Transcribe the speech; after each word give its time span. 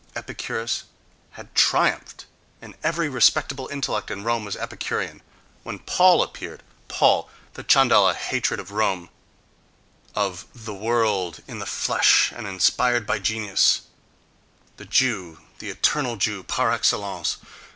—Epicurus 0.15 0.85
had 1.33 1.53
triumphed, 1.53 2.25
and 2.59 2.73
every 2.83 3.07
respectable 3.07 3.67
intellect 3.67 4.09
in 4.09 4.23
Rome 4.23 4.45
was 4.45 4.55
Epicurean—when 4.55 5.77
Paul 5.77 6.23
appeared... 6.23 6.63
Paul, 6.87 7.29
the 7.53 7.63
Chandala 7.63 8.15
hatred 8.15 8.59
of 8.59 8.71
Rome, 8.71 9.09
of 10.15 10.47
"the 10.55 10.73
world," 10.73 11.41
in 11.47 11.59
the 11.59 11.67
flesh 11.67 12.33
and 12.35 12.47
inspired 12.47 13.05
by 13.05 13.19
genius—the 13.19 14.85
Jew, 14.85 15.37
the 15.59 15.69
eternal 15.69 16.15
Jew 16.15 16.41
par 16.45 16.71
excellence.... 16.71 17.37